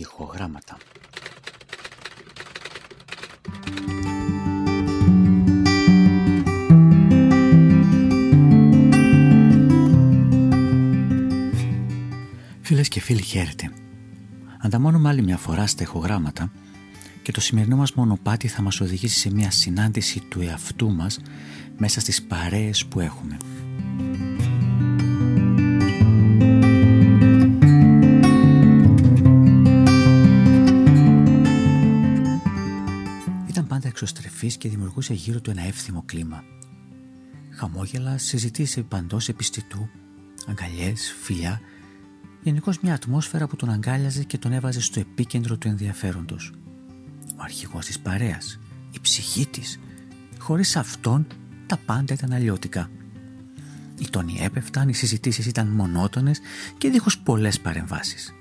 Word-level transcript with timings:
Ηχογράμματα. 0.00 0.76
Φίλες 12.60 12.88
και 12.88 13.00
φίλοι 13.00 13.22
χαίρετε. 13.22 13.72
Ανταμώνουμε 14.60 15.08
άλλη 15.08 15.22
μια 15.22 15.36
φορά 15.36 15.66
στα 15.66 15.82
ηχογράμματα 15.82 16.52
και 17.22 17.32
το 17.32 17.40
σημερινό 17.40 17.76
μας 17.76 17.92
μονοπάτι 17.92 18.48
θα 18.48 18.62
μας 18.62 18.80
οδηγήσει 18.80 19.18
σε 19.18 19.32
μια 19.32 19.50
συνάντηση 19.50 20.20
του 20.20 20.40
εαυτού 20.40 20.90
μας 20.90 21.20
μέσα 21.76 22.00
στις 22.00 22.22
παρέες 22.22 22.86
που 22.86 23.00
έχουμε. 23.00 23.36
Εξωστρεφής 34.02 34.56
και 34.56 34.68
δημιουργούσε 34.68 35.14
γύρω 35.14 35.40
του 35.40 35.50
ένα 35.50 35.62
εύθυμο 35.62 36.02
κλίμα. 36.06 36.44
Χαμόγελα, 37.50 38.18
συζητήσεις 38.18 38.84
παντός 38.88 39.28
επιστητού, 39.28 39.88
αγκαλιές, 40.46 41.14
φιλιά, 41.20 41.60
γενικώς 42.42 42.80
μια 42.80 42.94
ατμόσφαιρα 42.94 43.46
που 43.46 43.56
τον 43.56 43.70
αγκάλιαζε 43.70 44.22
και 44.22 44.38
τον 44.38 44.52
έβαζε 44.52 44.80
στο 44.80 45.00
επίκεντρο 45.00 45.56
του 45.56 45.68
ενδιαφέροντος. 45.68 46.52
Ο 47.26 47.42
αρχηγός 47.42 47.86
της 47.86 48.00
παρέας, 48.00 48.58
η 48.90 49.00
ψυχή 49.00 49.46
της. 49.46 49.78
Χωρίς 50.38 50.76
αυτόν 50.76 51.26
τα 51.66 51.76
πάντα 51.76 52.14
ήταν 52.14 52.32
αλλιώτικα. 52.32 52.90
Οι 53.98 54.08
τόνοι 54.10 54.38
έπεφταν, 54.40 54.88
οι 54.88 54.94
συζητήσεις 54.94 55.46
ήταν 55.46 55.66
μονότονες 55.66 56.40
και 56.78 56.90
δίχως 56.90 57.18
πολλές 57.18 57.60
παρεμβάσεις. 57.60 58.34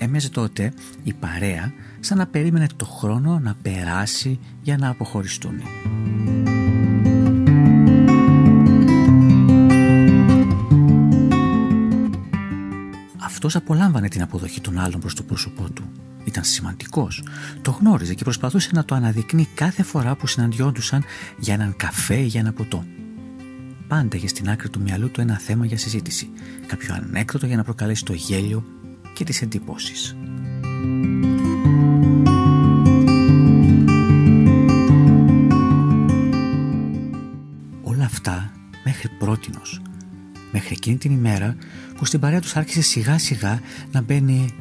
Έμεζε 0.00 0.30
τότε 0.30 0.72
η 1.02 1.12
παρέα 1.12 1.72
σαν 2.00 2.18
να 2.18 2.26
περίμενε 2.26 2.66
το 2.76 2.84
χρόνο 2.84 3.38
να 3.38 3.56
περάσει 3.62 4.38
για 4.62 4.76
να 4.76 4.88
αποχωριστούν. 4.88 5.60
Αυτός 13.24 13.56
απολάμβανε 13.56 14.08
την 14.08 14.22
αποδοχή 14.22 14.60
των 14.60 14.78
άλλων 14.78 15.00
προς 15.00 15.14
το 15.14 15.22
πρόσωπό 15.22 15.70
του. 15.70 15.90
Ήταν 16.24 16.44
σημαντικός. 16.44 17.24
Το 17.62 17.70
γνώριζε 17.70 18.14
και 18.14 18.24
προσπαθούσε 18.24 18.70
να 18.72 18.84
το 18.84 18.94
αναδεικνύει 18.94 19.48
κάθε 19.54 19.82
φορά 19.82 20.16
που 20.16 20.26
συναντιόντουσαν 20.26 21.04
για 21.38 21.54
έναν 21.54 21.76
καφέ 21.76 22.16
ή 22.16 22.26
για 22.26 22.40
ένα 22.40 22.52
ποτό. 22.52 22.84
Πάντα 23.88 24.16
είχε 24.16 24.28
στην 24.28 24.48
άκρη 24.50 24.68
του 24.68 24.80
μυαλού 24.80 25.10
του 25.10 25.20
ένα 25.20 25.38
θέμα 25.38 25.66
για 25.66 25.78
συζήτηση. 25.78 26.30
Κάποιο 26.66 26.94
ανέκδοτο 26.94 27.46
για 27.46 27.56
να 27.56 27.64
προκαλέσει 27.64 28.04
το 28.04 28.12
γέλιο 28.12 28.64
και 29.18 29.24
τις 29.24 29.42
εντυπώσεις. 29.42 30.16
Όλα 37.82 38.04
αυτά 38.04 38.52
μέχρι 38.84 39.08
πρότινος. 39.18 39.80
Μέχρι 40.52 40.74
εκείνη 40.74 40.96
την 40.96 41.12
ημέρα 41.12 41.56
που 41.96 42.04
στην 42.04 42.20
παρέα 42.20 42.40
τους 42.40 42.56
άρχισε 42.56 42.80
σιγά 42.80 43.18
σιγά 43.18 43.60
να 43.92 44.02
μπαίνει 44.02 44.54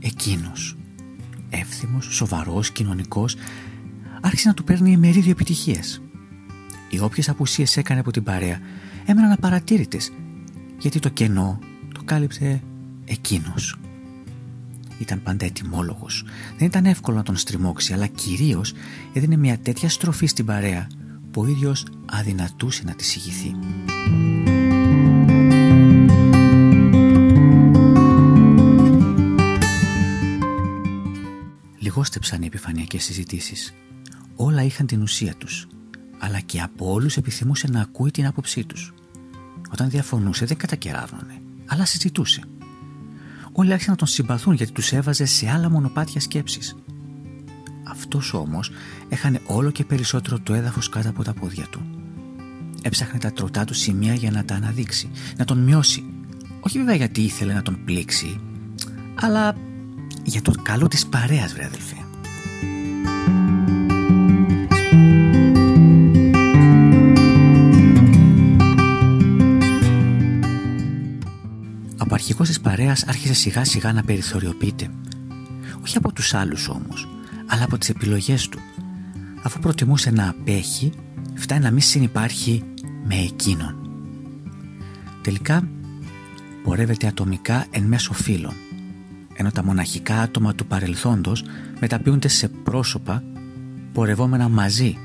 εκείνος. 0.00 0.76
Εύθυμος, 1.50 2.08
σοβαρός, 2.10 2.70
κοινωνικός, 2.70 3.36
άρχισε 4.20 4.48
να 4.48 4.54
του 4.54 4.64
παίρνει 4.64 4.96
μερίδιο 4.96 5.30
επιτυχίες. 5.30 6.02
Οι 6.90 7.00
όποιες 7.00 7.28
απουσίες 7.28 7.76
έκανε 7.76 8.00
από 8.00 8.10
την 8.10 8.22
παρέα 8.22 8.60
έμεναν 9.04 9.32
απαρατήρητες 9.32 10.12
γιατί 10.78 10.98
το 10.98 11.08
κενό 11.08 11.58
το 11.94 12.02
κάλυψε 12.04 12.62
εκείνος. 13.04 13.78
Ήταν 15.04 15.22
πάντα 15.22 15.44
ετοιμόλογος. 15.44 16.24
Δεν 16.58 16.66
ήταν 16.66 16.84
εύκολο 16.84 17.16
να 17.16 17.22
τον 17.22 17.36
στριμώξει 17.36 17.92
αλλά 17.92 18.06
κυρίως 18.06 18.72
έδινε 19.12 19.36
μια 19.36 19.58
τέτοια 19.58 19.88
στροφή 19.88 20.26
στην 20.26 20.44
παρέα 20.44 20.86
που 21.30 21.40
ο 21.40 21.46
ίδιος 21.46 21.86
αδυνατούσε 22.06 22.82
να 22.84 22.94
της 22.94 23.06
συγηθεί. 23.06 23.54
Λιγόστεψαν 31.78 32.42
οι 32.42 32.46
επιφανειακές 32.46 33.04
συζητήσεις. 33.04 33.74
Όλα 34.36 34.62
είχαν 34.62 34.86
την 34.86 35.02
ουσία 35.02 35.34
τους, 35.34 35.66
αλλά 36.18 36.40
και 36.40 36.60
από 36.60 36.92
όλους 36.92 37.16
επιθυμούσε 37.16 37.68
να 37.70 37.80
ακούει 37.80 38.10
την 38.10 38.26
άποψή 38.26 38.64
τους. 38.64 38.94
Όταν 39.72 39.90
διαφωνούσε 39.90 40.44
δεν 40.44 40.56
κατακεράβωνε, 40.56 41.40
αλλά 41.66 41.84
συζητούσε. 41.84 42.42
Όλοι 43.56 43.72
άρχισαν 43.72 43.92
να 43.92 43.98
τον 43.98 44.08
συμπαθούν 44.08 44.54
γιατί 44.54 44.72
τους 44.72 44.92
έβαζε 44.92 45.24
σε 45.24 45.50
άλλα 45.50 45.70
μονοπάτια 45.70 46.20
σκέψης. 46.20 46.76
Αυτός 47.90 48.34
όμως 48.34 48.70
έχανε 49.08 49.40
όλο 49.46 49.70
και 49.70 49.84
περισσότερο 49.84 50.38
το 50.40 50.54
έδαφος 50.54 50.88
κάτω 50.88 51.08
από 51.08 51.22
τα 51.22 51.32
πόδια 51.34 51.66
του. 51.70 51.82
Έψαχνε 52.82 53.18
τα 53.18 53.32
τροτά 53.32 53.64
του 53.64 53.74
σημεία 53.74 54.14
για 54.14 54.30
να 54.30 54.44
τα 54.44 54.54
αναδείξει, 54.54 55.10
να 55.36 55.44
τον 55.44 55.58
μειώσει. 55.58 56.04
Όχι 56.60 56.78
βέβαια 56.78 56.94
γιατί 56.94 57.20
ήθελε 57.20 57.52
να 57.52 57.62
τον 57.62 57.84
πλήξει, 57.84 58.40
αλλά 59.14 59.56
για 60.24 60.42
το 60.42 60.52
καλό 60.62 60.88
της 60.88 61.06
παρέας 61.06 61.52
βρε 61.52 61.64
αδελφέ. 61.64 62.03
Από 72.14 72.22
αρχικός 72.22 72.48
της 72.48 72.60
παρέας 72.60 73.04
άρχισε 73.04 73.34
σιγά 73.34 73.64
σιγά 73.64 73.92
να 73.92 74.02
περιθωριοποιείται. 74.02 74.88
Όχι 75.84 75.96
από 75.96 76.12
τους 76.12 76.34
άλλους 76.34 76.68
όμως, 76.68 77.08
αλλά 77.46 77.64
από 77.64 77.78
τις 77.78 77.88
επιλογές 77.88 78.48
του. 78.48 78.58
Αφού 79.42 79.58
προτιμούσε 79.58 80.10
να 80.10 80.28
απέχει, 80.28 80.92
φτάνει 81.34 81.62
να 81.62 81.70
μην 81.70 81.80
συνυπάρχει 81.80 82.62
με 83.04 83.14
εκείνον. 83.14 83.74
Τελικά 85.22 85.68
πορεύεται 86.64 87.06
ατομικά 87.06 87.66
εν 87.70 87.82
μέσω 87.82 88.12
φίλων 88.12 88.54
ενώ 89.34 89.50
τα 89.50 89.64
μοναχικά 89.64 90.20
άτομα 90.20 90.54
του 90.54 90.66
παρελθόντος 90.66 91.44
μεταποιούνται 91.80 92.28
σε 92.28 92.48
πρόσωπα 92.48 93.22
πορευόμενα 93.92 94.48
μαζί, 94.48 94.98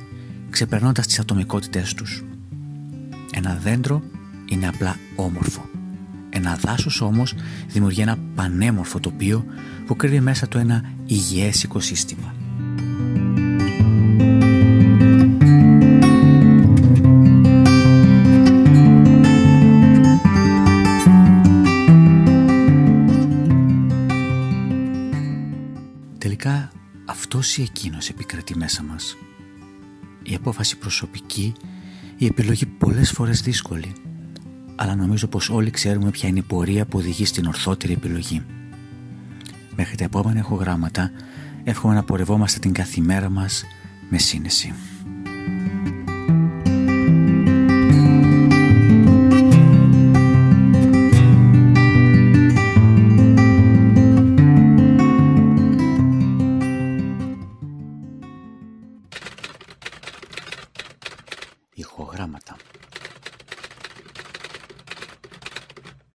ξεπερνώντας 0.50 1.08
τις 1.08 1.20
ατομικότητές 1.20 1.94
τους. 1.94 2.24
Ένα 3.34 3.60
δέντρο 3.64 4.02
είναι 4.46 4.68
απλά 4.68 4.96
όμορφο. 5.16 5.69
Ένα 6.40 6.56
δάσος 6.56 7.02
όμως 7.02 7.34
δημιουργεί 7.68 8.02
ένα 8.02 8.18
πανέμορφο 8.36 9.00
τοπίο 9.00 9.46
που 9.86 9.96
κρύβει 9.96 10.20
μέσα 10.20 10.48
του 10.48 10.58
ένα 10.58 10.84
υγιές 11.06 11.64
οικοσύστημα. 11.64 12.34
Τελικά 26.18 26.72
αυτός 27.06 27.58
ή 27.58 27.62
εκείνος 27.62 28.10
επικρατεί 28.10 28.58
μέσα 28.58 28.84
μας. 28.84 29.18
Η 30.24 30.36
απόφαση 30.36 30.78
προσωπική, 30.78 31.54
η 32.18 32.26
επιλογή 32.26 32.66
πολλές 32.66 33.12
φορές 33.12 33.42
δύσκολη. 33.42 33.94
Αλλά 34.82 34.96
νομίζω 34.96 35.28
πως 35.28 35.50
όλοι 35.50 35.70
ξέρουμε 35.70 36.10
ποια 36.10 36.30
είναι 36.30 36.40
η 36.40 36.42
πορεία 36.42 36.86
που 36.86 36.98
οδηγεί 36.98 37.26
στην 37.26 37.46
ορθότερη 37.46 37.94
επιλογή. 37.94 38.46
Μέχρι 39.76 39.96
τα 39.96 40.04
επόμενα 40.04 40.40
ηχογράμματα 40.40 41.12
εύχομαι 41.64 41.94
να 41.94 42.04
πορευόμαστε 42.04 42.60
την 42.60 42.74
καθημέρα 42.74 43.30
μας 43.30 43.64
με 44.10 44.18
σύνεση. 44.18 44.74
ηχογράμματα. 61.74 62.56